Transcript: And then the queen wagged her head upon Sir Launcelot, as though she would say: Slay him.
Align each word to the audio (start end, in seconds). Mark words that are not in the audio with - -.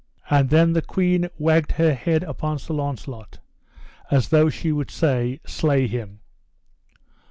And 0.31 0.49
then 0.49 0.73
the 0.73 0.81
queen 0.81 1.29
wagged 1.37 1.73
her 1.73 1.93
head 1.93 2.23
upon 2.23 2.57
Sir 2.57 2.73
Launcelot, 2.73 3.37
as 4.09 4.29
though 4.29 4.49
she 4.49 4.71
would 4.71 4.89
say: 4.89 5.39
Slay 5.45 5.85
him. 5.85 6.21